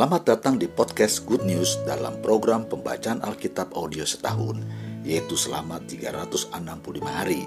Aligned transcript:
Selamat 0.00 0.32
datang 0.32 0.56
di 0.56 0.64
podcast 0.64 1.28
Good 1.28 1.44
News 1.44 1.76
dalam 1.84 2.24
program 2.24 2.64
pembacaan 2.64 3.20
Alkitab 3.20 3.76
audio 3.76 4.08
setahun, 4.08 4.56
yaitu 5.04 5.36
selama 5.36 5.76
365 5.84 6.56
hari. 7.04 7.44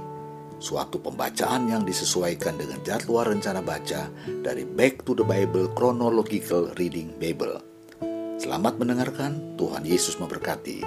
Suatu 0.61 1.01
pembacaan 1.01 1.73
yang 1.73 1.81
disesuaikan 1.81 2.53
dengan 2.53 2.77
jadwal 2.85 3.33
rencana 3.33 3.57
baca 3.65 4.05
dari 4.45 4.69
Back 4.69 5.01
to 5.01 5.17
the 5.17 5.25
Bible 5.25 5.73
Chronological 5.73 6.69
Reading 6.77 7.17
Bible. 7.17 7.57
Selamat 8.37 8.77
mendengarkan, 8.77 9.57
Tuhan 9.57 9.81
Yesus 9.81 10.21
memberkati. 10.21 10.85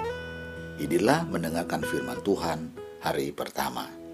Inilah 0.79 1.27
mendengarkan 1.27 1.83
firman 1.83 2.23
Tuhan 2.23 2.71
hari 3.03 3.35
pertama. 3.35 4.06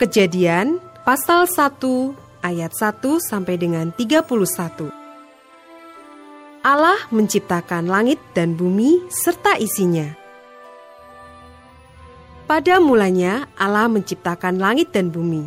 Kejadian 0.00 0.80
pasal 1.04 1.44
1 1.44 1.76
ayat 2.40 2.72
1 2.72 3.20
sampai 3.20 3.60
dengan 3.60 3.92
31. 3.92 4.88
Allah 6.64 6.96
menciptakan 7.12 7.84
langit 7.84 8.16
dan 8.32 8.56
bumi 8.56 9.04
serta 9.12 9.60
isinya. 9.60 10.08
Pada 12.48 12.80
mulanya 12.80 13.44
Allah 13.60 13.92
menciptakan 13.92 14.56
langit 14.56 14.88
dan 14.88 15.12
bumi. 15.12 15.44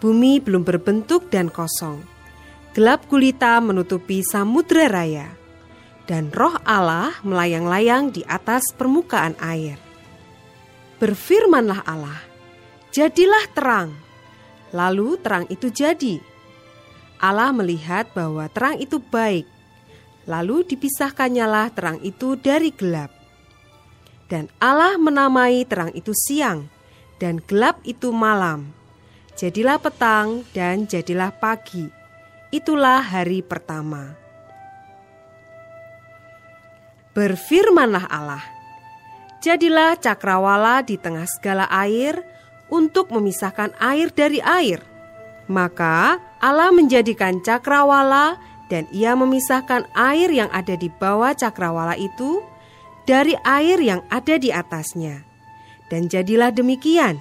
Bumi 0.00 0.40
belum 0.40 0.64
berbentuk 0.64 1.28
dan 1.28 1.52
kosong. 1.52 2.00
Gelap 2.72 3.04
gulita 3.12 3.60
menutupi 3.60 4.24
samudra 4.24 4.88
raya. 4.88 5.28
Dan 6.08 6.32
roh 6.32 6.56
Allah 6.64 7.20
melayang-layang 7.20 8.16
di 8.16 8.24
atas 8.24 8.72
permukaan 8.72 9.36
air. 9.44 9.76
Berfirmanlah 10.96 11.84
Allah, 11.84 12.31
Jadilah 12.92 13.48
terang. 13.56 13.96
Lalu 14.68 15.16
terang 15.24 15.48
itu 15.48 15.72
jadi. 15.72 16.20
Allah 17.16 17.48
melihat 17.48 18.12
bahwa 18.12 18.44
terang 18.52 18.76
itu 18.76 19.00
baik. 19.00 19.48
Lalu 20.28 20.68
dipisahkannyalah 20.68 21.72
terang 21.72 21.98
itu 22.04 22.36
dari 22.36 22.68
gelap. 22.68 23.08
Dan 24.28 24.52
Allah 24.60 25.00
menamai 25.00 25.64
terang 25.64 25.88
itu 25.96 26.12
siang, 26.12 26.68
dan 27.16 27.40
gelap 27.48 27.80
itu 27.88 28.12
malam. 28.12 28.76
Jadilah 29.40 29.80
petang 29.80 30.44
dan 30.52 30.84
jadilah 30.84 31.32
pagi. 31.32 31.88
Itulah 32.52 33.00
hari 33.00 33.40
pertama. 33.40 34.12
Berfirmanlah 37.16 38.08
Allah, 38.08 38.44
jadilah 39.40 39.96
cakrawala 40.00 40.80
di 40.80 40.96
tengah 40.96 41.28
segala 41.28 41.68
air, 41.68 42.24
untuk 42.72 43.12
memisahkan 43.12 43.76
air 43.76 44.08
dari 44.08 44.40
air. 44.40 44.80
Maka 45.52 46.16
Allah 46.40 46.72
menjadikan 46.72 47.44
cakrawala 47.44 48.40
dan 48.72 48.88
ia 48.88 49.12
memisahkan 49.12 49.84
air 49.92 50.32
yang 50.32 50.48
ada 50.48 50.72
di 50.72 50.88
bawah 50.88 51.36
cakrawala 51.36 51.92
itu 52.00 52.40
dari 53.04 53.36
air 53.44 53.76
yang 53.84 54.00
ada 54.08 54.40
di 54.40 54.48
atasnya. 54.48 55.20
Dan 55.92 56.08
jadilah 56.08 56.48
demikian. 56.48 57.20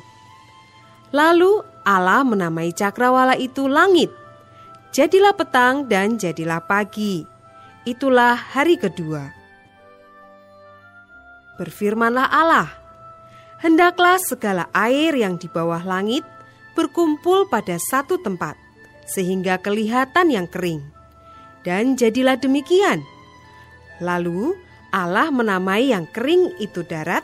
Lalu 1.12 1.60
Allah 1.84 2.24
menamai 2.24 2.72
cakrawala 2.72 3.36
itu 3.36 3.68
langit. 3.68 4.08
Jadilah 4.96 5.36
petang 5.36 5.92
dan 5.92 6.16
jadilah 6.16 6.64
pagi. 6.64 7.28
Itulah 7.84 8.40
hari 8.40 8.80
kedua. 8.80 9.28
Berfirmanlah 11.60 12.32
Allah, 12.32 12.81
hendaklah 13.62 14.18
segala 14.18 14.68
air 14.74 15.14
yang 15.14 15.38
di 15.38 15.46
bawah 15.48 15.82
langit 15.86 16.26
berkumpul 16.74 17.48
pada 17.48 17.78
satu 17.78 18.18
tempat, 18.20 18.58
sehingga 19.06 19.62
kelihatan 19.62 20.34
yang 20.34 20.50
kering. 20.50 20.82
Dan 21.62 21.94
jadilah 21.94 22.42
demikian. 22.42 23.06
Lalu 24.02 24.58
Allah 24.90 25.30
menamai 25.30 25.94
yang 25.94 26.10
kering 26.10 26.58
itu 26.58 26.82
darat, 26.82 27.22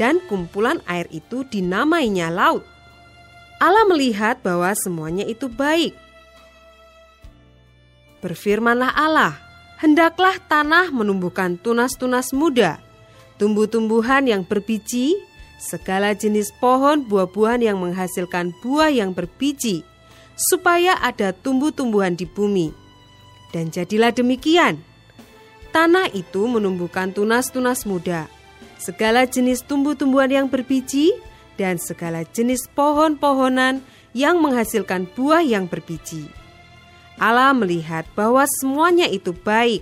dan 0.00 0.20
kumpulan 0.24 0.80
air 0.88 1.08
itu 1.12 1.44
dinamainya 1.44 2.32
laut. 2.32 2.64
Allah 3.56 3.84
melihat 3.88 4.40
bahwa 4.44 4.72
semuanya 4.76 5.24
itu 5.24 5.48
baik. 5.48 5.96
Berfirmanlah 8.20 8.92
Allah, 8.96 9.36
hendaklah 9.80 10.36
tanah 10.48 10.92
menumbuhkan 10.92 11.56
tunas-tunas 11.60 12.32
muda, 12.32 12.80
tumbuh-tumbuhan 13.40 14.28
yang 14.28 14.42
berbiji, 14.44 15.16
segala 15.56 16.12
jenis 16.12 16.52
pohon 16.60 17.04
buah-buahan 17.04 17.64
yang 17.64 17.78
menghasilkan 17.80 18.52
buah 18.60 18.92
yang 18.92 19.16
berbiji, 19.16 19.82
supaya 20.36 21.00
ada 21.00 21.32
tumbuh-tumbuhan 21.32 22.14
di 22.14 22.28
bumi. 22.28 22.72
Dan 23.50 23.72
jadilah 23.72 24.12
demikian. 24.12 24.80
Tanah 25.72 26.12
itu 26.12 26.44
menumbuhkan 26.48 27.12
tunas-tunas 27.12 27.84
muda, 27.88 28.28
segala 28.76 29.24
jenis 29.24 29.64
tumbuh-tumbuhan 29.64 30.32
yang 30.32 30.46
berbiji, 30.48 31.12
dan 31.56 31.80
segala 31.80 32.24
jenis 32.28 32.68
pohon-pohonan 32.76 33.80
yang 34.12 34.40
menghasilkan 34.40 35.08
buah 35.16 35.40
yang 35.40 35.68
berbiji. 35.68 36.28
Allah 37.16 37.56
melihat 37.56 38.04
bahwa 38.12 38.44
semuanya 38.60 39.08
itu 39.08 39.32
baik. 39.32 39.80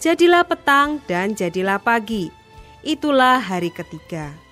Jadilah 0.00 0.48
petang 0.48 1.04
dan 1.04 1.36
jadilah 1.36 1.76
pagi. 1.76 2.32
Itulah 2.80 3.36
hari 3.36 3.68
ketiga. 3.68 4.47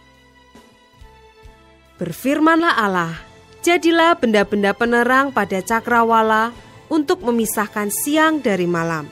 Berfirmanlah 1.96 2.76
Allah, 2.76 3.16
jadilah 3.64 4.20
benda-benda 4.20 4.76
penerang 4.76 5.32
pada 5.32 5.64
cakrawala 5.64 6.52
untuk 6.92 7.24
memisahkan 7.24 7.88
siang 7.88 8.44
dari 8.44 8.68
malam. 8.68 9.08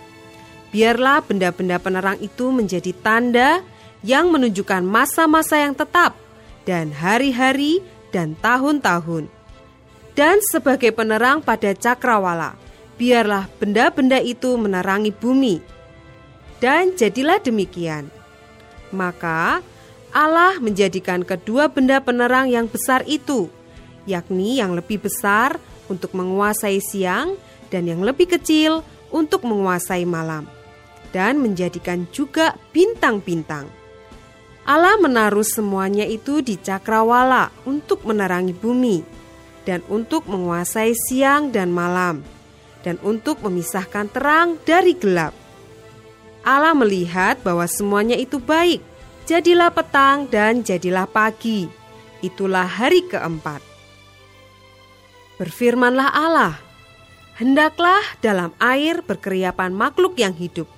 Biarlah 0.69 1.25
benda-benda 1.25 1.81
penerang 1.81 2.21
itu 2.21 2.53
menjadi 2.53 2.93
tanda 3.01 3.65
yang 4.05 4.29
menunjukkan 4.29 4.85
masa-masa 4.85 5.65
yang 5.65 5.73
tetap 5.73 6.13
dan 6.69 6.93
hari-hari 6.93 7.81
dan 8.13 8.37
tahun-tahun. 8.37 9.33
Dan 10.13 10.45
sebagai 10.45 10.93
penerang 10.93 11.41
pada 11.41 11.73
cakrawala, 11.73 12.55
biarlah 13.01 13.49
benda-benda 13.57 14.21
itu 14.21 14.55
menerangi 14.61 15.11
bumi. 15.11 15.59
Dan 16.61 16.95
jadilah 16.95 17.41
demikian. 17.41 18.13
Maka 18.95 19.65
Allah 20.15 20.63
menjadikan 20.63 21.27
kedua 21.27 21.67
benda 21.67 21.99
penerang 21.99 22.47
yang 22.47 22.71
besar 22.71 23.03
itu, 23.11 23.51
yakni 24.07 24.63
yang 24.63 24.79
lebih 24.79 25.03
besar 25.03 25.59
untuk 25.91 26.15
menguasai 26.15 26.79
siang 26.79 27.35
dan 27.67 27.91
yang 27.91 27.99
lebih 27.99 28.31
kecil 28.31 28.87
untuk 29.11 29.43
menguasai 29.43 30.07
malam, 30.07 30.47
dan 31.11 31.43
menjadikan 31.43 32.07
juga 32.15 32.55
bintang-bintang. 32.71 33.67
Allah 34.63 34.95
menaruh 35.03 35.43
semuanya 35.43 36.07
itu 36.07 36.41
di 36.47 36.63
cakrawala 36.63 37.51
untuk 37.67 38.07
menerangi 38.07 38.55
bumi, 38.55 39.03
dan 39.67 39.83
untuk 39.91 40.31
menguasai 40.31 40.95
siang 40.95 41.51
dan 41.51 41.75
malam, 41.75 42.23
dan 42.87 43.03
untuk 43.03 43.43
memisahkan 43.43 44.07
terang 44.15 44.63
dari 44.63 44.95
gelap. 44.95 45.35
Allah 46.47 46.71
melihat 46.71 47.43
bahwa 47.43 47.67
semuanya 47.67 48.15
itu 48.15 48.39
baik, 48.39 48.94
Jadilah 49.25 49.73
petang 49.73 50.29
dan 50.29 50.61
jadilah 50.61 51.09
pagi. 51.09 51.65
Itulah 52.21 52.69
hari 52.69 53.09
keempat. 53.09 53.65
Berfirmanlah 55.41 56.13
Allah, 56.13 56.61
hendaklah 57.41 58.05
dalam 58.21 58.53
air 58.61 59.01
berkeriapan 59.01 59.73
makhluk 59.73 60.21
yang 60.21 60.37
hidup, 60.37 60.69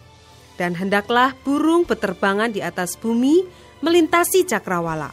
dan 0.54 0.78
hendaklah 0.78 1.34
burung 1.42 1.82
beterbangan 1.90 2.54
di 2.54 2.62
atas 2.62 2.94
bumi 2.94 3.42
melintasi 3.82 4.46
cakrawala. 4.46 5.10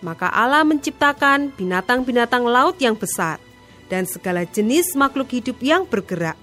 Maka 0.00 0.32
Allah 0.32 0.64
menciptakan 0.64 1.52
binatang-binatang 1.52 2.48
laut 2.48 2.80
yang 2.80 2.96
besar 2.96 3.36
dan 3.92 4.08
segala 4.08 4.48
jenis 4.48 4.96
makhluk 4.96 5.28
hidup 5.36 5.60
yang 5.60 5.84
bergerak, 5.84 6.40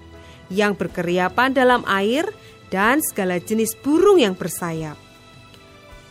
yang 0.54 0.78
berkeriapan 0.78 1.50
dalam 1.50 1.82
air, 1.90 2.30
dan 2.70 3.02
segala 3.02 3.42
jenis 3.42 3.74
burung 3.82 4.22
yang 4.22 4.38
bersayap. 4.38 5.05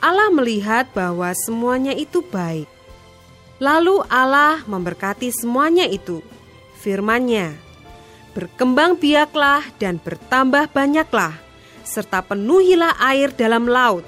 Allah 0.05 0.29
melihat 0.29 0.85
bahwa 0.93 1.33
semuanya 1.33 1.89
itu 1.97 2.21
baik. 2.21 2.69
Lalu 3.57 4.05
Allah 4.05 4.61
memberkati 4.69 5.33
semuanya 5.33 5.89
itu. 5.89 6.21
Firman-Nya, 6.77 7.57
"Berkembang 8.37 9.01
biaklah 9.01 9.65
dan 9.81 9.97
bertambah 9.97 10.69
banyaklah, 10.69 11.33
serta 11.81 12.21
penuhilah 12.21 12.93
air 13.01 13.33
dalam 13.33 13.65
laut, 13.65 14.05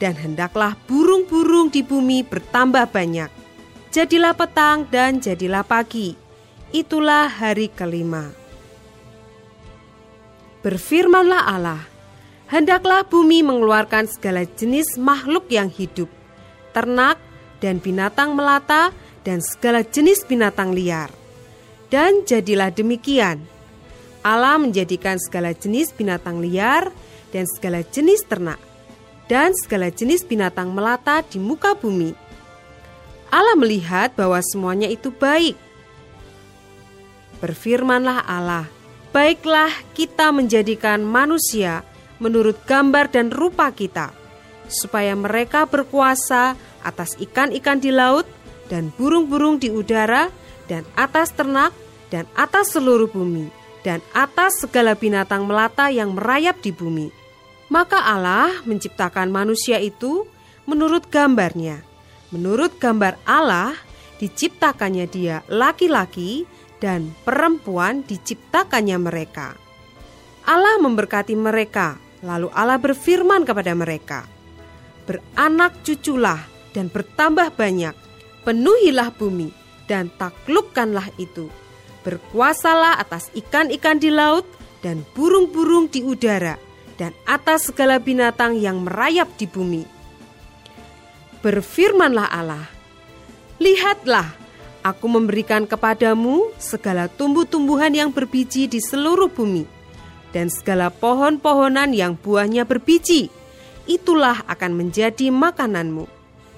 dan 0.00 0.16
hendaklah 0.16 0.72
burung-burung 0.88 1.68
di 1.68 1.84
bumi 1.84 2.24
bertambah 2.24 2.88
banyak. 2.88 3.28
Jadilah 3.92 4.32
petang 4.32 4.88
dan 4.88 5.20
jadilah 5.20 5.68
pagi." 5.68 6.16
Itulah 6.72 7.28
hari 7.28 7.68
kelima. 7.68 8.32
Berfirmanlah 10.64 11.44
Allah, 11.44 11.84
hendaklah 12.46 13.02
bumi 13.06 13.42
mengeluarkan 13.42 14.06
segala 14.06 14.46
jenis 14.46 14.94
makhluk 14.98 15.50
yang 15.50 15.70
hidup, 15.70 16.10
ternak, 16.70 17.18
dan 17.58 17.82
binatang 17.82 18.36
melata 18.38 18.94
dan 19.26 19.42
segala 19.42 19.82
jenis 19.82 20.22
binatang 20.26 20.70
liar. 20.70 21.10
Dan 21.90 22.26
jadilah 22.26 22.74
demikian. 22.74 23.46
Allah 24.26 24.58
menjadikan 24.58 25.22
segala 25.22 25.54
jenis 25.54 25.94
binatang 25.94 26.42
liar 26.42 26.90
dan 27.30 27.46
segala 27.46 27.86
jenis 27.86 28.26
ternak 28.26 28.58
dan 29.30 29.54
segala 29.54 29.90
jenis 29.90 30.26
binatang 30.26 30.74
melata 30.74 31.22
di 31.22 31.38
muka 31.38 31.78
bumi. 31.78 32.14
Allah 33.30 33.58
melihat 33.58 34.14
bahwa 34.14 34.38
semuanya 34.42 34.90
itu 34.90 35.14
baik. 35.14 35.54
Berfirmanlah 37.38 38.26
Allah, 38.26 38.66
"Baiklah, 39.14 39.70
kita 39.94 40.30
menjadikan 40.34 41.02
manusia 41.06 41.86
menurut 42.22 42.56
gambar 42.64 43.12
dan 43.12 43.28
rupa 43.32 43.72
kita, 43.72 44.12
supaya 44.66 45.12
mereka 45.14 45.68
berkuasa 45.68 46.56
atas 46.82 47.14
ikan-ikan 47.20 47.78
di 47.82 47.90
laut 47.92 48.24
dan 48.66 48.90
burung-burung 48.94 49.58
di 49.62 49.70
udara 49.70 50.30
dan 50.66 50.82
atas 50.98 51.34
ternak 51.34 51.70
dan 52.10 52.26
atas 52.34 52.74
seluruh 52.74 53.10
bumi 53.10 53.50
dan 53.86 54.02
atas 54.14 54.62
segala 54.62 54.98
binatang 54.98 55.46
melata 55.46 55.90
yang 55.90 56.14
merayap 56.14 56.58
di 56.62 56.70
bumi." 56.74 57.08
Maka 57.66 57.98
Allah 57.98 58.62
menciptakan 58.62 59.26
manusia 59.26 59.82
itu 59.82 60.22
menurut 60.70 61.10
gambarnya. 61.10 61.82
Menurut 62.30 62.78
gambar 62.78 63.18
Allah, 63.26 63.74
diciptakannya 64.22 65.06
dia 65.10 65.42
laki-laki 65.50 66.46
dan 66.78 67.10
perempuan 67.26 68.06
diciptakannya 68.06 68.98
mereka. 69.02 69.58
Allah 70.46 70.78
memberkati 70.78 71.34
mereka, 71.34 71.98
lalu 72.26 72.50
Allah 72.50 72.76
berfirman 72.82 73.46
kepada 73.46 73.72
mereka, 73.72 74.26
Beranak 75.06 75.86
cuculah 75.86 76.42
dan 76.74 76.90
bertambah 76.90 77.54
banyak, 77.54 77.94
penuhilah 78.42 79.14
bumi 79.14 79.54
dan 79.86 80.10
taklukkanlah 80.18 81.14
itu. 81.16 81.46
Berkuasalah 82.02 82.98
atas 82.98 83.30
ikan-ikan 83.34 84.02
di 84.02 84.10
laut 84.10 84.46
dan 84.82 85.02
burung-burung 85.14 85.90
di 85.90 86.02
udara, 86.02 86.58
dan 86.98 87.14
atas 87.26 87.70
segala 87.70 87.98
binatang 87.98 88.58
yang 88.58 88.82
merayap 88.82 89.30
di 89.34 89.46
bumi. 89.46 89.82
Berfirmanlah 91.42 92.28
Allah, 92.30 92.66
Lihatlah, 93.58 94.34
aku 94.82 95.06
memberikan 95.06 95.66
kepadamu 95.66 96.50
segala 96.58 97.10
tumbuh-tumbuhan 97.10 97.94
yang 97.94 98.10
berbiji 98.10 98.66
di 98.66 98.78
seluruh 98.78 99.30
bumi, 99.30 99.75
dan 100.34 100.50
segala 100.50 100.90
pohon-pohonan 100.90 101.94
yang 101.94 102.18
buahnya 102.18 102.66
berbiji, 102.66 103.30
itulah 103.86 104.42
akan 104.50 104.74
menjadi 104.74 105.30
makananmu. 105.30 106.06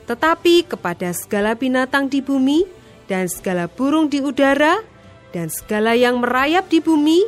Tetapi 0.08 0.64
kepada 0.64 1.12
segala 1.12 1.52
binatang 1.52 2.08
di 2.08 2.24
bumi, 2.24 2.64
dan 3.08 3.28
segala 3.28 3.68
burung 3.68 4.12
di 4.12 4.20
udara, 4.20 4.80
dan 5.32 5.48
segala 5.48 5.96
yang 5.96 6.20
merayap 6.20 6.68
di 6.68 6.80
bumi, 6.80 7.24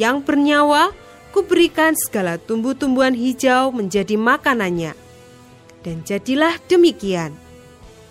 yang 0.00 0.24
bernyawa, 0.24 0.92
kuberikan 1.32 1.92
segala 1.96 2.40
tumbuh-tumbuhan 2.40 3.12
hijau 3.12 3.72
menjadi 3.72 4.16
makanannya. 4.16 4.92
Dan 5.84 6.04
jadilah 6.04 6.56
demikian. 6.68 7.32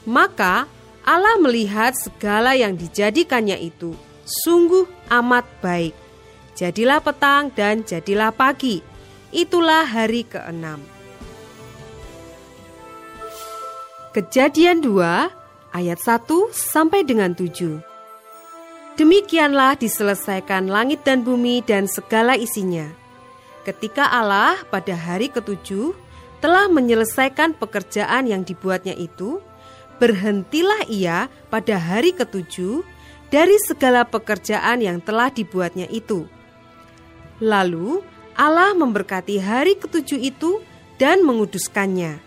Maka 0.08 0.66
Allah 1.04 1.36
melihat 1.40 1.94
segala 1.94 2.56
yang 2.56 2.76
dijadikannya 2.76 3.60
itu 3.60 3.94
sungguh 4.24 4.88
amat 5.08 5.46
baik. 5.64 6.07
Jadilah 6.58 6.98
petang 7.06 7.54
dan 7.54 7.86
jadilah 7.86 8.34
pagi. 8.34 8.82
Itulah 9.30 9.86
hari 9.86 10.26
keenam. 10.26 10.82
Kejadian 14.18 14.82
2 14.82 15.78
ayat 15.78 16.00
1 16.02 16.26
sampai 16.50 17.06
dengan 17.06 17.38
7. 17.38 17.78
Demikianlah 18.98 19.78
diselesaikan 19.78 20.66
langit 20.66 21.06
dan 21.06 21.22
bumi 21.22 21.62
dan 21.62 21.86
segala 21.86 22.34
isinya 22.34 22.90
ketika 23.68 24.08
Allah 24.08 24.56
pada 24.72 24.96
hari 24.96 25.28
ketujuh 25.28 25.92
telah 26.40 26.72
menyelesaikan 26.72 27.52
pekerjaan 27.60 28.24
yang 28.32 28.48
dibuatnya 28.48 28.96
itu, 28.96 29.44
berhentilah 30.00 30.88
ia 30.88 31.28
pada 31.52 31.76
hari 31.76 32.16
ketujuh 32.16 32.88
dari 33.28 33.60
segala 33.60 34.08
pekerjaan 34.08 34.80
yang 34.80 35.04
telah 35.04 35.28
dibuatnya 35.28 35.92
itu. 35.92 36.32
Lalu 37.38 38.02
Allah 38.38 38.74
memberkati 38.74 39.38
hari 39.42 39.78
ketujuh 39.78 40.18
itu 40.18 40.62
dan 40.98 41.22
menguduskannya, 41.22 42.18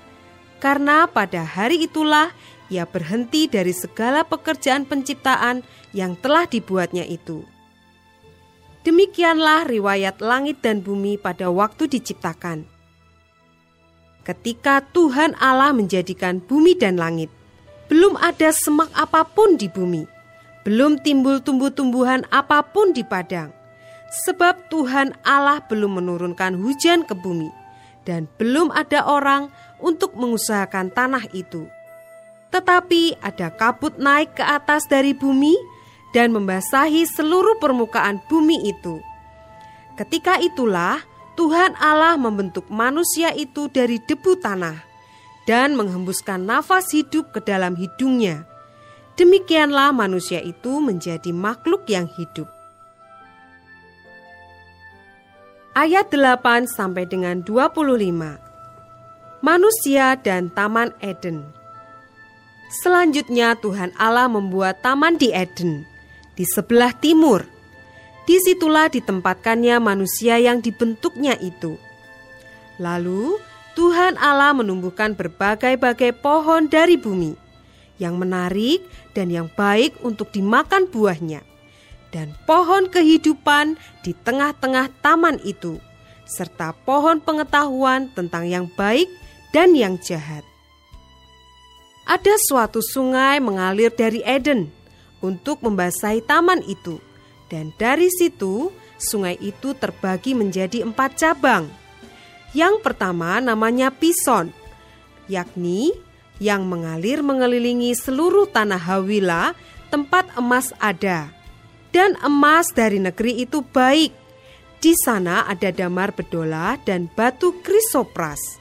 karena 0.63 1.11
pada 1.11 1.43
hari 1.43 1.87
itulah 1.87 2.31
ia 2.71 2.87
berhenti 2.87 3.51
dari 3.51 3.75
segala 3.75 4.23
pekerjaan 4.23 4.87
penciptaan 4.87 5.67
yang 5.91 6.15
telah 6.15 6.47
dibuatnya 6.47 7.03
itu. 7.03 7.43
Demikianlah 8.87 9.67
riwayat 9.69 10.23
langit 10.23 10.63
dan 10.65 10.81
bumi 10.81 11.21
pada 11.21 11.51
waktu 11.53 11.91
diciptakan. 11.91 12.65
Ketika 14.25 14.81
Tuhan 14.95 15.35
Allah 15.37 15.75
menjadikan 15.75 16.39
bumi 16.39 16.79
dan 16.79 16.97
langit, 16.97 17.29
belum 17.91 18.15
ada 18.23 18.55
semak 18.55 18.89
apa 18.95 19.27
pun 19.27 19.59
di 19.59 19.67
bumi, 19.67 20.07
belum 20.63 21.03
timbul 21.03 21.43
tumbuh-tumbuhan 21.43 22.25
apa 22.31 22.63
pun 22.63 22.95
di 22.95 23.03
padang, 23.03 23.51
sebab 24.11 24.69
Tuhan 24.69 25.15
Allah 25.23 25.63
belum 25.71 26.03
menurunkan 26.03 26.59
hujan 26.59 27.07
ke 27.07 27.15
bumi, 27.15 27.49
dan 28.03 28.27
belum 28.37 28.75
ada 28.75 29.07
orang 29.07 29.49
untuk 29.79 30.19
mengusahakan 30.19 30.91
tanah 30.91 31.31
itu. 31.31 31.71
Tetapi 32.51 33.23
ada 33.23 33.55
kabut 33.55 33.95
naik 33.97 34.35
ke 34.35 34.43
atas 34.43 34.91
dari 34.91 35.15
bumi, 35.15 35.55
dan 36.11 36.35
membasahi 36.35 37.07
seluruh 37.07 37.63
permukaan 37.63 38.19
bumi 38.27 38.67
itu. 38.67 38.99
Ketika 39.95 40.43
itulah 40.43 40.99
Tuhan 41.39 41.79
Allah 41.79 42.19
membentuk 42.19 42.67
manusia 42.67 43.31
itu 43.33 43.71
dari 43.71 44.03
debu 44.03 44.43
tanah 44.43 44.83
dan 45.47 45.79
menghembuskan 45.79 46.43
nafas 46.43 46.91
hidup 46.93 47.33
ke 47.33 47.41
dalam 47.41 47.79
hidungnya. 47.79 48.45
Demikianlah 49.15 49.95
manusia 49.95 50.41
itu 50.43 50.81
menjadi 50.83 51.31
makhluk 51.31 51.87
yang 51.87 52.11
hidup. 52.19 52.60
Ayat 55.71 56.11
8 56.11 56.67
sampai 56.67 57.07
dengan 57.07 57.47
25. 57.47 57.95
Manusia 59.39 60.19
dan 60.19 60.51
Taman 60.51 60.91
Eden. 60.99 61.47
Selanjutnya 62.83 63.55
Tuhan 63.55 63.95
Allah 63.95 64.27
membuat 64.27 64.83
taman 64.83 65.15
di 65.15 65.31
Eden 65.31 65.87
di 66.35 66.43
sebelah 66.43 66.91
timur. 66.99 67.47
Di 68.27 68.43
situlah 68.43 68.91
ditempatkannya 68.91 69.79
manusia 69.79 70.43
yang 70.43 70.59
dibentuknya 70.59 71.39
itu. 71.39 71.79
Lalu 72.83 73.39
Tuhan 73.79 74.19
Allah 74.19 74.51
menumbuhkan 74.51 75.15
berbagai-bagai 75.15 76.19
pohon 76.19 76.67
dari 76.67 76.99
bumi 76.99 77.39
yang 78.03 78.19
menarik 78.19 78.83
dan 79.15 79.31
yang 79.31 79.47
baik 79.55 79.95
untuk 80.03 80.35
dimakan 80.35 80.91
buahnya, 80.91 81.47
dan 82.11 82.35
pohon 82.47 82.91
kehidupan 82.91 83.79
di 84.03 84.13
tengah-tengah 84.15 84.91
taman 85.03 85.39
itu, 85.47 85.79
serta 86.27 86.75
pohon 86.87 87.23
pengetahuan 87.23 88.11
tentang 88.15 88.47
yang 88.47 88.67
baik 88.75 89.07
dan 89.55 89.75
yang 89.75 89.99
jahat. 90.03 90.47
Ada 92.11 92.35
suatu 92.43 92.83
sungai 92.83 93.39
mengalir 93.39 93.95
dari 93.95 94.19
Eden 94.27 94.67
untuk 95.23 95.63
membasahi 95.63 96.27
taman 96.27 96.65
itu. 96.67 96.99
Dan 97.51 97.75
dari 97.79 98.11
situ, 98.11 98.71
sungai 98.99 99.39
itu 99.39 99.75
terbagi 99.75 100.35
menjadi 100.35 100.87
empat 100.87 101.19
cabang. 101.19 101.71
Yang 102.51 102.83
pertama 102.83 103.39
namanya 103.39 103.95
Pison, 103.95 104.51
yakni 105.31 105.95
yang 106.43 106.67
mengalir 106.67 107.23
mengelilingi 107.23 107.95
seluruh 107.95 108.51
tanah 108.51 108.81
Hawila 108.81 109.55
tempat 109.93 110.35
emas 110.35 110.75
ada. 110.83 111.40
Dan 111.91 112.15
emas 112.23 112.71
dari 112.71 113.03
negeri 113.03 113.43
itu 113.43 113.67
baik. 113.67 114.15
Di 114.81 114.97
sana 114.97 115.45
ada 115.45 115.69
damar 115.75 116.15
bedola 116.15 116.79
dan 116.87 117.11
batu 117.13 117.61
krisopras. 117.61 118.61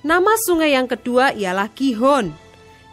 Nama 0.00 0.32
sungai 0.46 0.72
yang 0.72 0.86
kedua 0.86 1.34
ialah 1.34 1.68
Gihon, 1.74 2.32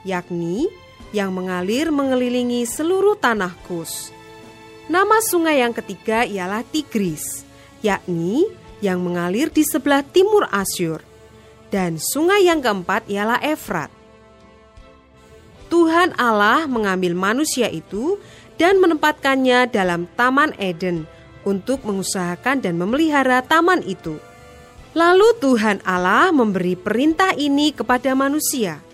yakni 0.04 0.68
yang 1.16 1.32
mengalir 1.32 1.94
mengelilingi 1.94 2.68
seluruh 2.68 3.16
tanah 3.16 3.56
Kus. 3.70 4.12
Nama 4.92 5.18
sungai 5.24 5.64
yang 5.64 5.72
ketiga 5.72 6.28
ialah 6.28 6.66
Tigris, 6.66 7.46
yakni 7.80 8.50
yang 8.84 9.00
mengalir 9.00 9.48
di 9.54 9.64
sebelah 9.64 10.04
timur 10.04 10.46
Asyur. 10.52 11.00
Dan 11.72 11.98
sungai 11.98 12.46
yang 12.46 12.62
keempat 12.62 13.08
ialah 13.10 13.42
Efrat. 13.42 13.90
Tuhan 15.72 16.14
Allah 16.20 16.70
mengambil 16.70 17.18
manusia 17.18 17.66
itu 17.72 18.22
dan 18.56 18.80
menempatkannya 18.80 19.72
dalam 19.72 20.08
Taman 20.16 20.56
Eden 20.60 21.08
untuk 21.46 21.86
mengusahakan 21.86 22.64
dan 22.64 22.76
memelihara 22.80 23.46
taman 23.46 23.86
itu. 23.86 24.18
Lalu 24.96 25.28
Tuhan 25.44 25.84
Allah 25.84 26.32
memberi 26.32 26.74
perintah 26.80 27.36
ini 27.36 27.76
kepada 27.76 28.16
manusia 28.16 28.86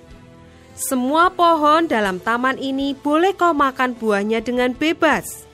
semua 0.82 1.30
pohon 1.30 1.86
dalam 1.86 2.18
taman 2.18 2.58
ini 2.58 2.98
boleh 2.98 3.38
kau 3.38 3.54
makan 3.54 3.94
buahnya 3.94 4.42
dengan 4.42 4.74
bebas. 4.74 5.46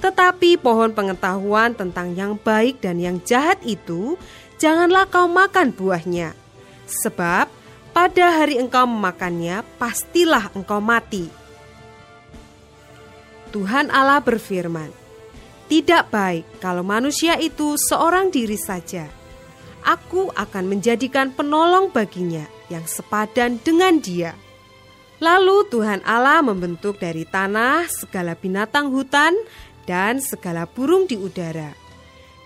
Tetapi 0.00 0.56
pohon 0.56 0.96
pengetahuan 0.96 1.76
tentang 1.76 2.16
yang 2.16 2.40
baik 2.40 2.80
dan 2.80 2.96
yang 2.96 3.20
jahat 3.20 3.60
itu, 3.68 4.16
janganlah 4.56 5.04
kau 5.12 5.28
makan 5.28 5.76
buahnya. 5.76 6.32
Sebab 6.88 7.52
pada 7.92 8.26
hari 8.32 8.56
engkau 8.56 8.88
memakannya, 8.88 9.60
pastilah 9.76 10.48
engkau 10.56 10.80
mati. 10.80 11.28
Tuhan 13.56 13.88
Allah 13.88 14.20
berfirman, 14.20 14.92
"Tidak 15.72 16.12
baik 16.12 16.60
kalau 16.60 16.84
manusia 16.84 17.40
itu 17.40 17.80
seorang 17.80 18.28
diri 18.28 18.60
saja. 18.60 19.08
Aku 19.80 20.28
akan 20.36 20.68
menjadikan 20.68 21.32
penolong 21.32 21.88
baginya 21.88 22.44
yang 22.68 22.84
sepadan 22.84 23.56
dengan 23.64 23.96
dia." 23.96 24.36
Lalu 25.24 25.72
Tuhan 25.72 26.04
Allah 26.04 26.44
membentuk 26.44 27.00
dari 27.00 27.24
tanah 27.24 27.88
segala 27.88 28.36
binatang 28.36 28.92
hutan 28.92 29.32
dan 29.88 30.20
segala 30.20 30.68
burung 30.68 31.08
di 31.08 31.16
udara. 31.16 31.72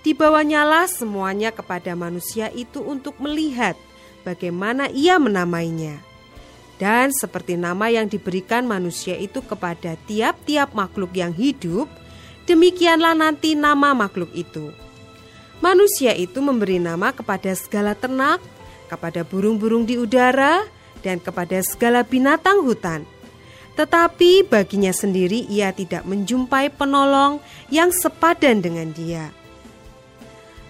Dibawanyalah 0.07 0.87
semuanya 0.87 1.51
kepada 1.51 1.99
manusia 1.99 2.55
itu 2.55 2.87
untuk 2.87 3.19
melihat 3.19 3.75
bagaimana 4.23 4.87
ia 4.95 5.19
menamainya. 5.19 6.10
Dan 6.81 7.13
seperti 7.13 7.61
nama 7.61 7.93
yang 7.93 8.09
diberikan 8.09 8.65
manusia 8.65 9.13
itu 9.13 9.45
kepada 9.45 10.01
tiap-tiap 10.09 10.73
makhluk 10.73 11.13
yang 11.13 11.37
hidup, 11.37 11.85
demikianlah 12.49 13.13
nanti 13.13 13.53
nama 13.53 13.93
makhluk 13.93 14.33
itu. 14.33 14.73
Manusia 15.61 16.17
itu 16.17 16.41
memberi 16.41 16.81
nama 16.81 17.13
kepada 17.13 17.53
segala 17.53 17.93
ternak, 17.93 18.41
kepada 18.89 19.29
burung-burung 19.29 19.85
di 19.85 20.01
udara, 20.01 20.65
dan 21.05 21.21
kepada 21.21 21.61
segala 21.61 22.01
binatang 22.01 22.65
hutan. 22.65 23.05
Tetapi 23.77 24.49
baginya 24.49 24.93
sendiri 24.93 25.45
ia 25.53 25.77
tidak 25.77 26.09
menjumpai 26.09 26.73
penolong 26.73 27.45
yang 27.69 27.93
sepadan 27.93 28.65
dengan 28.65 28.89
dia. 28.97 29.37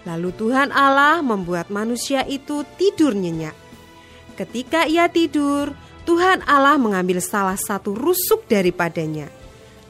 Lalu 0.02 0.35
Tuhan 0.35 0.75
Allah 0.75 1.23
membuat 1.23 1.71
manusia 1.71 2.26
itu 2.26 2.67
tidur 2.75 3.14
nyenyak. 3.14 3.55
Ketika 4.35 4.90
ia 4.90 5.07
tidur, 5.07 5.76
Tuhan 6.09 6.45
Allah 6.49 6.80
mengambil 6.80 7.21
salah 7.21 7.57
satu 7.57 7.92
rusuk 7.92 8.49
daripadanya, 8.49 9.28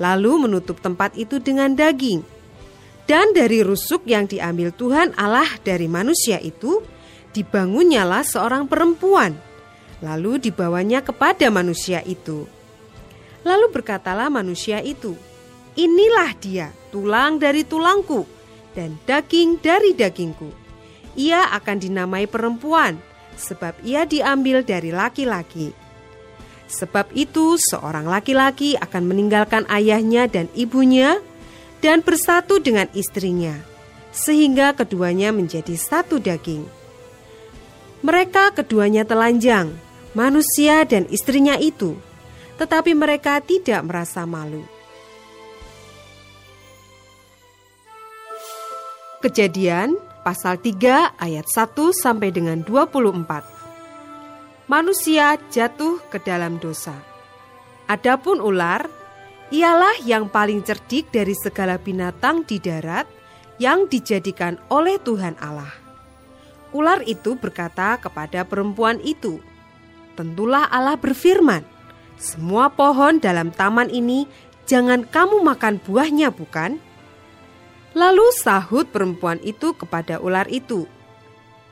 lalu 0.02 0.48
menutup 0.48 0.82
tempat 0.82 1.14
itu 1.14 1.38
dengan 1.38 1.72
daging. 1.72 2.22
Dan 3.06 3.34
dari 3.34 3.62
rusuk 3.66 4.06
yang 4.06 4.30
diambil 4.30 4.70
Tuhan 4.70 5.14
Allah 5.18 5.48
dari 5.66 5.90
manusia 5.90 6.38
itu, 6.38 6.82
dibangunnyalah 7.34 8.22
seorang 8.22 8.70
perempuan 8.70 9.50
Lalu 10.00 10.40
dibawanya 10.40 11.04
kepada 11.04 11.52
manusia 11.52 12.00
itu. 12.08 12.48
Lalu 13.44 13.66
berkatalah 13.72 14.32
manusia 14.32 14.80
itu, 14.80 15.16
"Inilah 15.76 16.32
dia, 16.40 16.72
tulang 16.88 17.36
dari 17.36 17.64
tulangku 17.64 18.24
dan 18.72 18.96
daging 19.04 19.60
dari 19.60 19.92
dagingku. 19.92 20.48
Ia 21.20 21.52
akan 21.52 21.76
dinamai 21.76 22.24
perempuan, 22.24 22.96
sebab 23.36 23.76
ia 23.84 24.08
diambil 24.08 24.64
dari 24.64 24.88
laki-laki." 24.88 25.72
Sebab 26.70 27.10
itu, 27.18 27.58
seorang 27.58 28.06
laki-laki 28.06 28.78
akan 28.78 29.10
meninggalkan 29.10 29.66
ayahnya 29.66 30.30
dan 30.30 30.46
ibunya 30.54 31.18
dan 31.82 31.98
bersatu 32.06 32.62
dengan 32.62 32.86
istrinya, 32.94 33.58
sehingga 34.14 34.70
keduanya 34.78 35.34
menjadi 35.34 35.74
satu 35.74 36.22
daging. 36.22 36.62
Mereka 38.06 38.54
keduanya 38.54 39.02
telanjang, 39.02 39.74
manusia 40.14 40.86
dan 40.86 41.10
istrinya 41.10 41.58
itu, 41.58 41.98
tetapi 42.56 42.94
mereka 42.94 43.42
tidak 43.42 43.82
merasa 43.82 44.22
malu. 44.22 44.62
Kejadian 49.20 50.00
pasal 50.24 50.56
3 50.56 51.18
ayat 51.20 51.44
1 51.44 51.92
sampai 51.92 52.32
dengan 52.32 52.64
24. 52.64 53.59
Manusia 54.70 55.34
jatuh 55.50 55.98
ke 56.14 56.22
dalam 56.22 56.62
dosa. 56.62 56.94
Adapun 57.90 58.38
ular 58.38 58.86
ialah 59.50 59.98
yang 60.06 60.30
paling 60.30 60.62
cerdik 60.62 61.10
dari 61.10 61.34
segala 61.34 61.74
binatang 61.74 62.46
di 62.46 62.62
darat 62.62 63.02
yang 63.58 63.90
dijadikan 63.90 64.62
oleh 64.70 65.02
Tuhan 65.02 65.34
Allah. 65.42 65.74
Ular 66.70 67.02
itu 67.02 67.34
berkata 67.34 67.98
kepada 67.98 68.46
perempuan 68.46 69.02
itu, 69.02 69.42
tentulah 70.14 70.70
Allah 70.70 70.94
berfirman, 70.94 71.66
"Semua 72.14 72.70
pohon 72.70 73.18
dalam 73.18 73.50
taman 73.50 73.90
ini 73.90 74.30
jangan 74.70 75.02
kamu 75.02 75.42
makan 75.50 75.82
buahnya, 75.82 76.30
bukan?" 76.30 76.78
Lalu 77.98 78.22
sahut 78.38 78.86
perempuan 78.86 79.42
itu 79.42 79.74
kepada 79.74 80.22
ular 80.22 80.46
itu, 80.46 80.86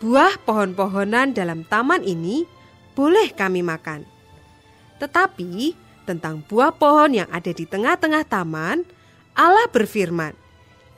"Buah 0.02 0.34
pohon-pohonan 0.42 1.30
dalam 1.30 1.62
taman 1.62 2.02
ini 2.02 2.57
boleh 2.98 3.30
kami 3.30 3.62
makan, 3.62 4.02
tetapi 4.98 5.78
tentang 6.02 6.42
buah 6.42 6.74
pohon 6.74 7.14
yang 7.14 7.30
ada 7.30 7.54
di 7.54 7.62
tengah-tengah 7.62 8.26
taman, 8.26 8.82
Allah 9.38 9.70
berfirman, 9.70 10.34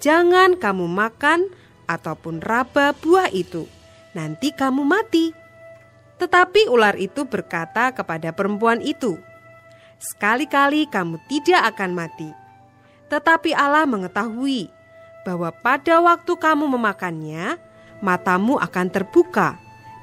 "Jangan 0.00 0.56
kamu 0.56 0.88
makan 0.88 1.52
ataupun 1.84 2.40
raba 2.40 2.96
buah 2.96 3.28
itu, 3.36 3.68
nanti 4.16 4.48
kamu 4.48 4.80
mati." 4.80 5.36
Tetapi 6.16 6.72
ular 6.72 6.96
itu 6.96 7.28
berkata 7.28 7.92
kepada 7.92 8.32
perempuan 8.32 8.80
itu, 8.80 9.20
"Sekali-kali 10.00 10.88
kamu 10.88 11.20
tidak 11.28 11.76
akan 11.76 11.92
mati." 11.92 12.32
Tetapi 13.12 13.52
Allah 13.52 13.84
mengetahui 13.84 14.72
bahwa 15.28 15.52
pada 15.52 16.00
waktu 16.00 16.32
kamu 16.32 16.64
memakannya, 16.64 17.60
matamu 18.00 18.56
akan 18.56 18.88
terbuka 18.88 19.60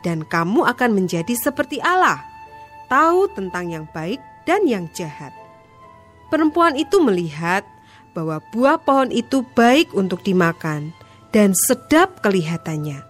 dan 0.08 0.24
kamu 0.24 0.64
akan 0.64 0.96
menjadi 0.96 1.36
seperti 1.36 1.84
Allah, 1.84 2.24
tahu 2.88 3.28
tentang 3.36 3.68
yang 3.68 3.84
baik 3.92 4.24
dan 4.48 4.64
yang 4.64 4.88
jahat. 4.96 5.36
Perempuan 6.32 6.80
itu 6.80 7.04
melihat 7.04 7.68
bahwa 8.16 8.40
buah 8.56 8.80
pohon 8.80 9.12
itu 9.12 9.44
baik 9.52 9.92
untuk 9.92 10.24
dimakan 10.24 10.96
dan 11.36 11.52
sedap 11.52 12.24
kelihatannya. 12.24 13.04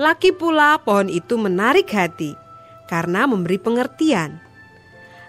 Laki 0.00 0.32
pula 0.32 0.80
pohon 0.80 1.12
itu 1.12 1.36
menarik 1.36 1.92
hati 1.92 2.32
karena 2.88 3.28
memberi 3.28 3.60
pengertian. 3.60 4.40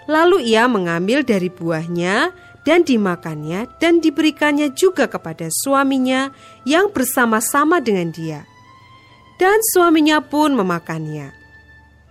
Lalu 0.08 0.56
ia 0.56 0.72
mengambil 0.72 1.28
dari 1.28 1.52
buahnya 1.52 2.32
dan 2.64 2.88
dimakannya 2.88 3.68
dan 3.76 4.00
diberikannya 4.00 4.72
juga 4.72 5.12
kepada 5.12 5.52
suaminya 5.52 6.32
yang 6.64 6.88
bersama-sama 6.96 7.84
dengan 7.84 8.16
dia. 8.16 8.48
Dan 9.38 9.60
suaminya 9.74 10.22
pun 10.22 10.54
memakannya. 10.54 11.34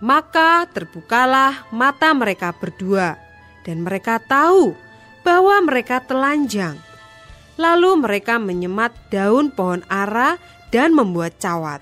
Maka 0.03 0.67
terbukalah 0.67 1.71
mata 1.71 2.11
mereka 2.11 2.51
berdua 2.51 3.15
dan 3.63 3.87
mereka 3.87 4.19
tahu 4.19 4.75
bahwa 5.23 5.63
mereka 5.63 6.03
telanjang. 6.03 6.75
Lalu 7.55 8.03
mereka 8.03 8.35
menyemat 8.37 8.91
daun 9.07 9.47
pohon 9.53 9.79
ara 9.87 10.35
dan 10.75 10.91
membuat 10.91 11.39
cawat. 11.39 11.79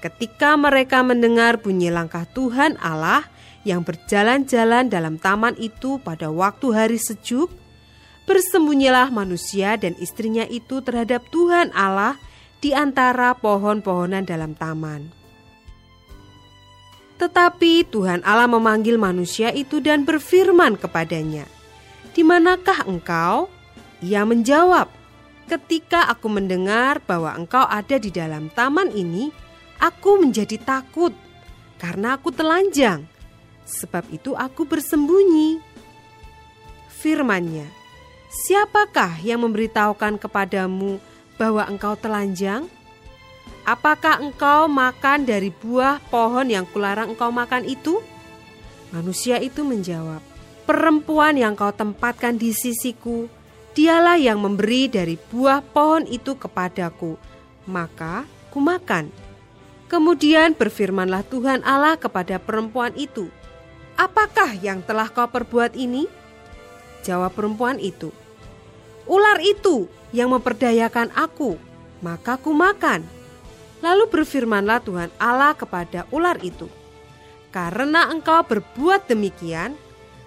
Ketika 0.00 0.56
mereka 0.56 1.04
mendengar 1.04 1.60
bunyi 1.60 1.92
langkah 1.92 2.24
Tuhan 2.32 2.80
Allah 2.80 3.26
yang 3.66 3.82
berjalan-jalan 3.82 4.86
dalam 4.86 5.18
taman 5.18 5.58
itu 5.58 5.98
pada 6.00 6.30
waktu 6.30 6.70
hari 6.70 6.96
sejuk, 7.02 7.50
bersembunyilah 8.30 9.10
manusia 9.10 9.74
dan 9.74 9.98
istrinya 9.98 10.46
itu 10.46 10.78
terhadap 10.80 11.26
Tuhan 11.34 11.74
Allah 11.74 12.14
di 12.60 12.76
antara 12.76 13.36
pohon-pohonan 13.36 14.24
dalam 14.24 14.56
taman. 14.56 15.12
Tetapi 17.16 17.88
Tuhan 17.88 18.20
Allah 18.24 18.48
memanggil 18.48 19.00
manusia 19.00 19.48
itu 19.52 19.80
dan 19.80 20.04
berfirman 20.04 20.76
kepadanya, 20.76 21.48
"Di 22.12 22.20
manakah 22.20 22.84
engkau?" 22.84 23.48
Ia 24.04 24.28
menjawab, 24.28 24.92
"Ketika 25.48 26.12
aku 26.12 26.28
mendengar 26.28 27.00
bahwa 27.08 27.32
engkau 27.32 27.64
ada 27.64 27.96
di 27.96 28.12
dalam 28.12 28.52
taman 28.52 28.92
ini, 28.92 29.32
Aku 29.76 30.16
menjadi 30.16 30.56
takut 30.56 31.12
karena 31.76 32.16
aku 32.16 32.32
telanjang. 32.32 33.04
Sebab 33.66 34.08
itu 34.08 34.32
aku 34.32 34.64
bersembunyi. 34.64 35.60
Firmannya, 36.96 37.68
siapakah 38.32 39.20
yang 39.20 39.44
memberitahukan 39.44 40.16
kepadamu 40.16 40.96
bahwa 41.36 41.64
engkau 41.68 41.96
telanjang? 41.96 42.68
Apakah 43.66 44.22
engkau 44.22 44.70
makan 44.70 45.26
dari 45.26 45.50
buah 45.50 45.98
pohon 46.10 46.46
yang 46.46 46.64
kularang 46.70 47.12
engkau 47.16 47.34
makan 47.34 47.66
itu? 47.66 47.98
Manusia 48.94 49.42
itu 49.42 49.66
menjawab, 49.66 50.22
perempuan 50.64 51.34
yang 51.34 51.58
kau 51.58 51.74
tempatkan 51.74 52.38
di 52.38 52.54
sisiku, 52.54 53.26
dialah 53.74 54.16
yang 54.16 54.38
memberi 54.38 54.86
dari 54.86 55.18
buah 55.18 55.60
pohon 55.60 56.06
itu 56.06 56.38
kepadaku, 56.38 57.18
maka 57.66 58.22
kumakan. 58.54 59.10
Kemudian 59.90 60.54
berfirmanlah 60.54 61.26
Tuhan 61.26 61.62
Allah 61.66 61.98
kepada 61.98 62.38
perempuan 62.38 62.94
itu, 62.94 63.26
apakah 63.98 64.54
yang 64.58 64.82
telah 64.82 65.10
kau 65.10 65.26
perbuat 65.26 65.74
ini? 65.74 66.06
Jawab 67.02 67.34
perempuan 67.34 67.78
itu, 67.78 68.10
ular 69.06 69.38
itu 69.42 69.90
yang 70.10 70.34
memperdayakan 70.34 71.10
aku, 71.14 71.58
maka 72.04 72.38
ku 72.38 72.54
makan. 72.54 73.06
Lalu 73.80 74.08
berfirmanlah 74.10 74.82
Tuhan 74.82 75.10
Allah 75.20 75.52
kepada 75.54 76.08
ular 76.10 76.40
itu, 76.42 76.66
karena 77.52 78.10
engkau 78.10 78.42
berbuat 78.44 79.06
demikian, 79.06 79.76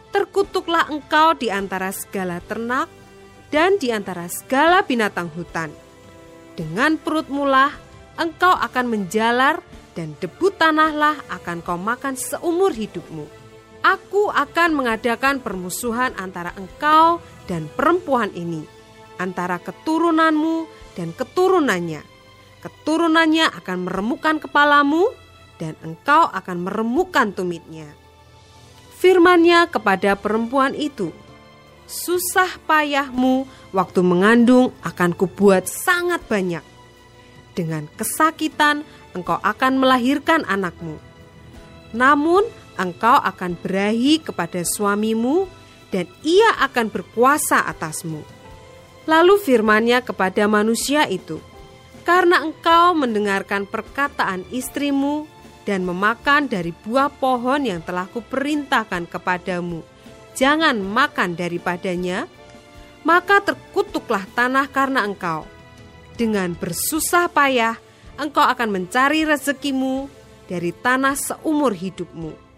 terkutuklah 0.10 0.90
engkau 0.90 1.38
di 1.38 1.50
antara 1.50 1.94
segala 1.94 2.42
ternak 2.46 2.90
dan 3.50 3.78
di 3.82 3.90
antara 3.90 4.30
segala 4.30 4.86
binatang 4.86 5.30
hutan. 5.34 5.74
Dengan 6.54 6.98
perut 7.00 7.30
mulah 7.32 7.74
engkau 8.20 8.54
akan 8.54 8.86
menjalar 8.86 9.64
dan 9.98 10.14
debu 10.22 10.54
tanahlah 10.54 11.18
akan 11.28 11.66
kau 11.66 11.80
makan 11.80 12.14
seumur 12.16 12.72
hidupmu. 12.72 13.26
Aku 13.80 14.28
akan 14.28 14.76
mengadakan 14.76 15.40
permusuhan 15.40 16.12
antara 16.20 16.52
engkau 16.60 17.24
dan 17.50 17.66
perempuan 17.74 18.30
ini, 18.38 18.62
antara 19.18 19.58
keturunanmu 19.58 20.70
dan 20.94 21.10
keturunannya. 21.18 22.06
Keturunannya 22.62 23.50
akan 23.50 23.78
meremukkan 23.90 24.38
kepalamu, 24.38 25.10
dan 25.58 25.74
engkau 25.82 26.30
akan 26.30 26.70
meremukan 26.70 27.34
tumitnya. 27.34 27.90
Firmannya 29.02 29.68
kepada 29.68 30.14
perempuan 30.14 30.78
itu, 30.78 31.10
susah 31.90 32.62
payahmu 32.70 33.50
waktu 33.74 34.00
mengandung 34.06 34.72
akan 34.86 35.18
kubuat 35.18 35.66
sangat 35.66 36.22
banyak. 36.30 36.64
Dengan 37.58 37.90
kesakitan 37.98 38.88
engkau 39.18 39.42
akan 39.42 39.82
melahirkan 39.82 40.46
anakmu. 40.48 40.96
Namun 41.92 42.46
engkau 42.80 43.20
akan 43.20 43.58
berahi 43.60 44.22
kepada 44.24 44.64
suamimu 44.64 45.59
dan 45.90 46.06
ia 46.22 46.58
akan 46.62 46.90
berkuasa 46.94 47.66
atasmu. 47.66 48.22
Lalu 49.10 49.42
firmannya 49.42 50.06
kepada 50.06 50.46
manusia 50.46 51.10
itu, 51.10 51.42
karena 52.06 52.46
engkau 52.46 52.94
mendengarkan 52.94 53.66
perkataan 53.66 54.46
istrimu 54.54 55.26
dan 55.66 55.86
memakan 55.86 56.46
dari 56.46 56.74
buah 56.74 57.10
pohon 57.10 57.66
yang 57.66 57.82
telah 57.82 58.06
kuperintahkan 58.10 59.10
kepadamu, 59.10 59.82
jangan 60.38 60.78
makan 60.78 61.34
daripadanya, 61.34 62.30
maka 63.02 63.42
terkutuklah 63.42 64.26
tanah 64.38 64.70
karena 64.70 65.06
engkau. 65.06 65.46
Dengan 66.14 66.54
bersusah 66.54 67.32
payah, 67.32 67.80
engkau 68.20 68.44
akan 68.44 68.70
mencari 68.70 69.24
rezekimu 69.24 70.12
dari 70.46 70.76
tanah 70.76 71.16
seumur 71.16 71.72
hidupmu. 71.74 72.49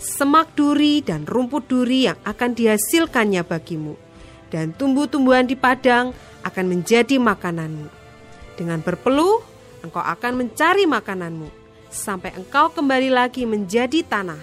Semak 0.00 0.56
duri 0.56 1.04
dan 1.04 1.28
rumput 1.28 1.68
duri 1.68 2.08
yang 2.08 2.16
akan 2.24 2.56
dihasilkannya 2.56 3.44
bagimu, 3.44 4.00
dan 4.48 4.72
tumbuh-tumbuhan 4.72 5.44
di 5.44 5.60
padang 5.60 6.16
akan 6.40 6.64
menjadi 6.72 7.20
makananmu. 7.20 7.92
Dengan 8.56 8.80
berpeluh, 8.80 9.44
engkau 9.84 10.00
akan 10.00 10.40
mencari 10.40 10.88
makananmu 10.88 11.52
sampai 11.92 12.32
engkau 12.32 12.72
kembali 12.72 13.12
lagi 13.12 13.44
menjadi 13.44 14.00
tanah. 14.00 14.40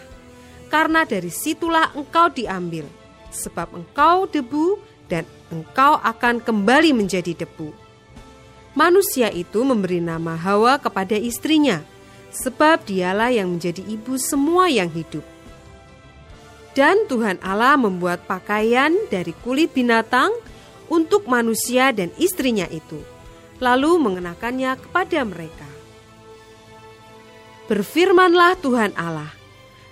Karena 0.69 1.09
dari 1.09 1.33
situlah 1.33 1.89
engkau 1.97 2.29
diambil, 2.29 2.85
sebab 3.33 3.73
engkau 3.73 4.29
debu 4.29 4.77
dan 5.09 5.25
engkau 5.49 5.97
akan 5.97 6.37
kembali 6.37 6.93
menjadi 6.93 7.33
debu. 7.33 7.73
Manusia 8.77 9.33
itu 9.33 9.65
memberi 9.65 10.05
nama 10.05 10.37
Hawa 10.37 10.77
kepada 10.77 11.17
istrinya, 11.17 11.81
sebab 12.29 12.85
dialah 12.85 13.33
yang 13.33 13.57
menjadi 13.57 13.81
ibu 13.89 14.21
semua 14.21 14.69
yang 14.69 14.93
hidup. 14.93 15.36
Dan 16.77 17.09
Tuhan 17.09 17.41
Allah 17.41 17.73
membuat 17.73 18.29
pakaian 18.29 18.93
dari 19.09 19.33
kulit 19.41 19.73
binatang 19.73 20.29
untuk 20.93 21.25
manusia 21.25 21.89
dan 21.89 22.13
istrinya 22.21 22.69
itu, 22.69 23.01
lalu 23.57 23.97
mengenakannya 23.97 24.77
kepada 24.77 25.25
mereka. 25.25 25.65
Berfirmanlah 27.65 28.61
Tuhan 28.61 28.93
Allah, 28.93 29.33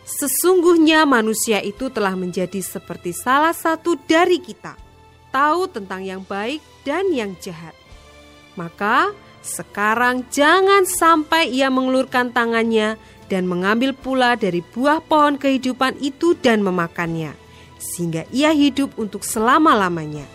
sesungguhnya 0.05 1.09
manusia 1.09 1.57
itu 1.65 1.89
telah 1.89 2.13
menjadi 2.13 2.61
seperti 2.61 3.17
salah 3.17 3.57
satu 3.57 3.97
dari 4.05 4.37
kita, 4.37 4.77
tahu 5.33 5.65
tentang 5.65 6.05
yang 6.05 6.21
baik 6.21 6.61
dan 6.85 7.09
yang 7.09 7.33
jahat. 7.41 7.73
Maka 8.53 9.09
sekarang 9.41 10.29
jangan 10.29 10.85
sampai 10.85 11.49
ia 11.49 11.73
mengelurkan 11.73 12.29
tangannya 12.29 13.01
dan 13.27 13.49
mengambil 13.49 13.91
pula 13.91 14.37
dari 14.37 14.61
buah 14.61 15.01
pohon 15.01 15.37
kehidupan 15.41 15.97
itu 16.01 16.37
dan 16.37 16.61
memakannya, 16.61 17.33
sehingga 17.81 18.25
ia 18.29 18.53
hidup 18.53 18.93
untuk 18.97 19.25
selama-lamanya. 19.25 20.25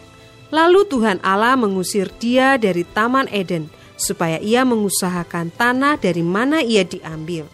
Lalu 0.51 0.83
Tuhan 0.91 1.23
Allah 1.23 1.55
mengusir 1.55 2.11
dia 2.19 2.59
dari 2.59 2.83
Taman 2.83 3.31
Eden, 3.31 3.71
supaya 3.95 4.43
ia 4.43 4.67
mengusahakan 4.67 5.55
tanah 5.55 5.95
dari 6.01 6.27
mana 6.27 6.59
ia 6.65 6.83
diambil. 6.83 7.47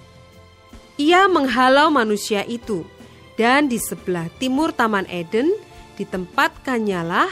Ia 0.96 1.28
menghalau 1.28 1.92
manusia 1.92 2.40
itu, 2.48 2.88
dan 3.36 3.68
di 3.68 3.76
sebelah 3.76 4.32
timur 4.40 4.72
Taman 4.72 5.04
Eden 5.12 5.52
ditempatkannya 6.00 7.00
lah 7.04 7.28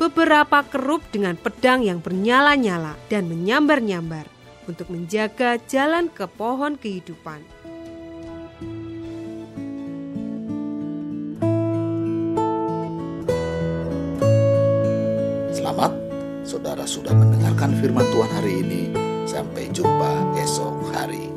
beberapa 0.00 0.64
kerup 0.64 1.04
dengan 1.12 1.36
pedang 1.36 1.84
yang 1.84 2.00
bernyala-nyala 2.00 2.96
dan 3.12 3.28
menyambar-nyambar 3.28 4.24
untuk 4.68 4.92
menjaga 4.92 5.58
jalan 5.66 6.12
ke 6.12 6.28
pohon 6.28 6.76
kehidupan. 6.78 7.42
Selamat 15.50 15.92
saudara 16.44 16.84
sudah 16.84 17.14
mendengarkan 17.16 17.72
firman 17.80 18.04
Tuhan 18.12 18.30
hari 18.36 18.52
ini. 18.60 18.82
Sampai 19.24 19.72
jumpa 19.72 20.36
esok 20.36 20.92
hari. 20.92 21.31